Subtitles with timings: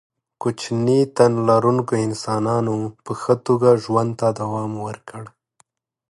[0.41, 5.23] کوچني تن لرونکو انسانانو په ښه توګه ژوند ته دوام ورکړ.